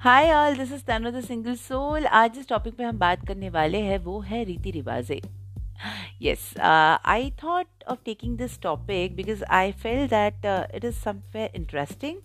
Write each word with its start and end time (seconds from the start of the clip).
Hi 0.00 0.30
all 0.32 0.56
this 0.56 0.72
is 0.72 0.82
Tanu 0.84 1.10
the 1.10 1.20
single 1.24 1.54
soul 1.56 2.06
आज 2.06 2.32
जिस 2.34 2.48
topic 2.48 2.76
पे 2.76 2.84
हम 2.84 2.98
बात 2.98 3.26
करने 3.26 3.48
वाले 3.50 3.78
हैं, 3.82 3.98
वो 3.98 4.18
है 4.20 4.42
रीति 4.44 4.70
रिवाजे। 4.70 5.20
Yes 6.22 6.52
I 6.58 7.30
thought 7.42 7.84
of 7.88 7.98
taking 8.04 8.36
this 8.38 8.60
topic 8.62 9.14
because 9.16 9.44
I 9.44 9.72
feel 9.74 10.06
that 10.08 10.44
it 10.74 10.84
is 10.84 10.98
some 10.98 11.22
interesting 11.36 12.18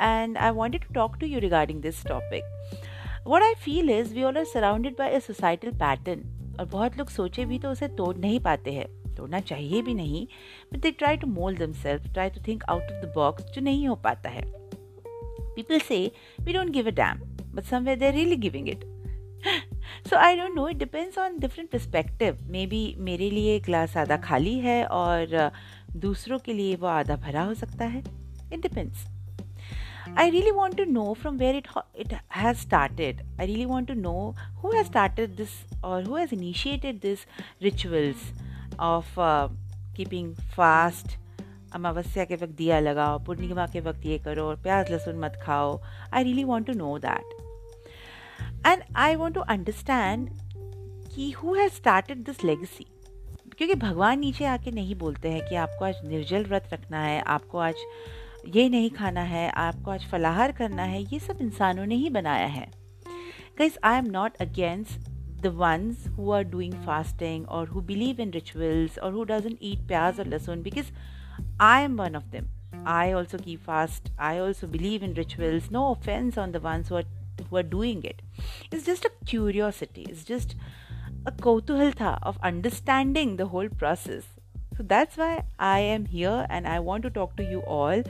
and 0.00 0.36
I 0.36 0.50
wanted 0.50 0.84
to 0.84 0.94
talk 0.94 1.16
to 1.20 1.26
you 1.26 1.40
regarding 1.40 1.80
this 1.82 2.04
topic 2.06 3.26
what 3.26 3.42
I 3.42 3.54
feel 3.64 3.90
is 3.90 4.14
we 4.14 4.22
all 4.22 4.36
are 4.38 4.44
surrounded 4.52 4.96
by 4.98 5.10
a 5.10 5.18
societal 5.18 5.70
pattern 5.80 6.56
और 6.60 6.66
बहुत 6.66 6.98
लोग 6.98 7.08
सोचे 7.10 7.44
भी 7.44 7.58
तो 7.58 7.70
उसे 7.70 7.88
तोड़ 7.98 8.16
नहीं 8.16 8.40
पाते 8.40 8.72
हैं। 8.72 8.86
तोड़ना 9.16 9.40
चाहिए 9.42 9.82
भी 9.82 9.94
नहीं 9.94 10.26
but 10.72 10.80
they 10.80 10.90
try 10.92 11.16
to 11.16 11.26
mould 11.26 11.56
them 11.56 11.72
self 11.82 12.12
try 12.12 12.30
to 12.30 12.40
think 12.48 12.64
out 12.68 12.82
of 12.82 13.06
the 13.06 13.12
box 13.14 13.52
जो 13.52 13.62
नहीं 13.62 13.86
हो 13.88 13.94
पाता 14.04 14.28
है। 14.28 14.46
People 15.57 15.79
say 15.79 16.11
we 16.45 16.53
don't 16.53 16.71
give 16.71 16.87
a 16.87 16.91
damn, 16.91 17.21
but 17.53 17.65
somewhere 17.65 17.95
they're 17.95 18.13
really 18.13 18.37
giving 18.37 18.67
it. 18.67 18.83
so 20.05 20.17
I 20.17 20.35
don't 20.35 20.55
know, 20.55 20.67
it 20.67 20.77
depends 20.77 21.17
on 21.17 21.39
different 21.39 21.71
perspective. 21.71 22.37
Maybe 22.49 22.95
मेरे 23.09 23.29
लिए 23.29 23.59
glass 23.65 23.97
आधा 23.97 24.17
खाली 24.27 24.57
है 24.59 24.83
और 24.99 25.51
दूसरों 26.05 26.39
के 26.45 26.53
लिए 26.53 26.75
वो 26.75 26.87
आधा 26.87 27.15
भरा 27.25 27.43
हो 27.43 27.53
सकता 27.63 27.85
है 27.85 28.03
It 28.51 28.61
depends. 28.61 29.05
I 30.15 30.29
really 30.29 30.51
want 30.51 30.75
to 30.77 30.85
know 30.85 31.15
from 31.15 31.37
where 31.37 31.55
it 31.55 31.67
it 31.93 32.13
has 32.39 32.59
started. 32.59 33.21
I 33.39 33.45
really 33.45 33.65
want 33.65 33.87
to 33.87 33.95
know 33.95 34.35
who 34.61 34.71
has 34.75 34.87
started 34.87 35.37
this 35.37 35.53
or 35.83 36.01
who 36.01 36.15
has 36.15 36.33
initiated 36.37 37.01
this 37.01 37.25
rituals 37.61 38.25
of 38.77 39.17
uh, 39.17 39.47
keeping 39.95 40.35
fast, 40.55 41.17
अमावस्या 41.74 42.24
के 42.24 42.34
वक्त 42.34 42.54
दिया 42.56 42.78
लगाओ, 42.80 43.18
पूर्णिमा 43.24 43.66
के 43.66 43.80
वक्त 43.80 44.06
ये 44.06 44.18
करो 44.18 44.44
और 44.44 44.56
प्याज 44.56 44.90
लहसुन 44.90 45.18
मत 45.18 45.40
खाओ। 45.42 45.80
I 46.14 46.22
really 46.24 46.44
want 46.44 46.66
to 46.66 46.72
know 46.72 46.98
that 46.98 48.66
and 48.66 48.82
I 48.96 49.14
want 49.14 49.34
to 49.34 49.40
understand 49.40 50.28
कि 51.14 51.30
who 51.32 51.54
has 51.54 51.72
started 51.72 52.24
this 52.24 52.44
legacy 52.44 52.86
क्योंकि 53.56 53.74
भगवान 53.74 54.18
नीचे 54.18 54.44
आके 54.44 54.70
नहीं 54.70 54.94
बोलते 54.94 55.30
हैं 55.30 55.48
कि 55.48 55.54
आपको 55.56 55.84
आज 55.84 56.06
निर्जल 56.06 56.44
व्रत 56.44 56.68
रखना 56.72 57.00
है, 57.02 57.20
आपको 57.20 57.58
आज 57.58 57.74
ये 58.56 58.68
नहीं 58.68 58.90
खाना 58.90 59.22
है, 59.22 59.48
आपको 59.50 59.90
आज 59.90 60.06
फलाहार 60.10 60.52
करना 60.52 60.82
है, 60.82 61.02
ये 61.02 61.18
सब 61.18 61.38
इंसानों 61.40 61.86
ने 61.86 61.94
ही 61.94 62.10
बनाया 62.10 62.46
है। 62.46 62.70
Guys 63.58 63.78
I 63.84 63.98
am 63.98 64.10
not 64.10 64.36
against 64.40 65.06
the 65.42 65.50
ones 65.58 65.98
who 66.14 66.24
are 66.36 66.44
doing 66.52 66.72
fasting 66.84 67.42
or 67.56 67.58
who 67.72 67.80
believe 67.90 68.22
in 68.22 68.32
rituals 68.36 68.96
or 69.02 69.10
who 69.16 69.26
doesn't 69.26 69.60
eat 69.68 69.84
pyaz 69.90 70.16
or 70.22 70.24
lasun 70.30 70.64
because 70.64 70.88
I 71.58 71.80
am 71.80 71.96
one 71.96 72.14
of 72.14 72.30
them. 72.30 72.48
I 72.84 73.12
also 73.12 73.38
keep 73.38 73.64
fast. 73.64 74.10
I 74.18 74.38
also 74.38 74.66
believe 74.66 75.02
in 75.02 75.14
rituals. 75.14 75.70
No 75.70 75.92
offense 75.92 76.38
on 76.38 76.52
the 76.52 76.60
ones 76.60 76.88
who 76.88 76.96
are 76.96 77.04
who 77.48 77.56
are 77.56 77.62
doing 77.62 78.02
it. 78.04 78.22
It's 78.70 78.84
just 78.84 79.04
a 79.04 79.10
curiosity. 79.26 80.06
It's 80.08 80.24
just 80.24 80.54
a 81.26 81.32
kautuhaltha 81.32 82.18
of 82.22 82.38
understanding 82.42 83.36
the 83.36 83.46
whole 83.46 83.68
process. 83.68 84.24
So 84.76 84.84
that's 84.84 85.16
why 85.16 85.42
I 85.58 85.80
am 85.80 86.04
here 86.06 86.46
and 86.48 86.68
I 86.68 86.78
want 86.78 87.02
to 87.02 87.10
talk 87.10 87.36
to 87.36 87.42
you 87.42 87.60
all 87.60 88.02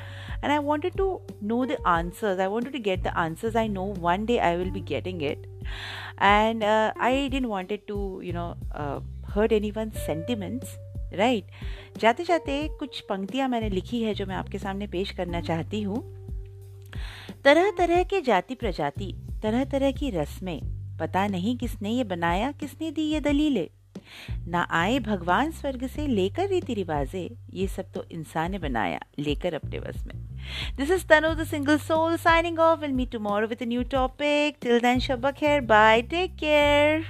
and 0.43 0.53
I 0.53 0.59
wanted 0.59 0.97
to 0.99 1.21
know 1.41 1.65
the 1.65 1.79
answers. 1.89 2.39
I 2.39 2.49
wanted 2.49 2.75
to 2.75 2.79
get 2.79 3.03
the 3.05 3.19
answers. 3.19 3.57
I 3.57 3.67
know 3.69 3.85
one 3.85 4.27
day 4.27 4.39
I 4.39 4.57
will 4.57 4.71
be 4.71 4.81
getting 4.81 5.23
it. 5.23 5.47
And 6.19 6.63
uh, 6.63 6.93
I 6.99 7.29
didn't 7.29 7.49
want 7.49 7.73
it 7.73 7.87
to, 7.89 8.21
you 8.23 8.35
know, 8.35 8.57
uh, 8.73 9.01
hurt 9.33 9.51
anyone's 9.53 9.99
sentiments 10.03 10.77
right. 11.15 11.47
जाते 11.99 12.25
जाते 12.25 12.69
कुछ 12.69 13.01
पंक्तियाँ 13.01 13.49
मैंने 13.49 13.69
लिखी 13.69 14.03
है 14.03 14.15
जो 14.15 14.27
मैं 14.27 14.37
आपके 14.37 14.59
सामने 14.59 14.87
पेश 14.87 15.11
करना 15.11 15.41
चाहती 15.41 15.83
हूँ। 15.83 16.03
तरह 17.45 17.71
तरह 17.71 18.03
के 18.03 18.21
जाति 18.21 18.55
प्रजाति, 18.55 19.15
तरह 19.43 19.65
तरह 19.65 19.93
की 19.93 20.11
रस्में, 20.11 20.61
पता 21.01 21.27
नहीं 21.27 21.57
किसने 21.57 21.91
ये 21.91 22.05
बनाया, 22.05 22.53
किसने 22.53 22.91
दी 22.91 23.03
ये 23.03 23.21
दलीलें। 23.21 23.69
ना 24.49 24.67
आए 24.71 24.99
भगवान 24.99 25.51
स्वर्ग 25.51 25.87
से 25.87 26.07
लेकर 26.07 26.49
रीति 26.49 26.75
रिवाजे, 26.75 27.37
ये 27.55 27.67
सब 27.67 27.93
तो 27.93 28.05
इंसान 28.13 28.51
ने 28.51 28.59
बनाया, 28.59 29.01
लेकर 29.19 29.55
अपने 29.55 29.81
बस 29.81 30.05
में। 30.07 30.15
This 30.77 30.91
is 30.91 31.07
Tanu 31.07 31.35
the 31.35 31.45
single 31.45 31.79
soul 31.79 32.17
signing 32.17 32.59
off 32.59 32.81
will 32.81 32.93
meet 32.93 33.11
tomorrow 33.13 33.47
with 33.47 33.63
new 33.63 33.83
topic 33.83 34.57
till 34.63 34.81
then 34.81 34.99
शब्बा 34.99 35.31
खैर 35.31 35.61
बाय 35.61 36.03
टेक 36.03 36.37
केयर 36.37 37.05